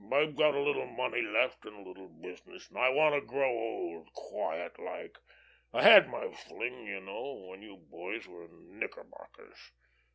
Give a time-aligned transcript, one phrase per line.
[0.11, 3.51] I've got a little money left and a little business, and I want to grow
[3.51, 5.19] old quiet like.
[5.73, 9.59] I had my fling, you know, when you boys were in knickerbockers.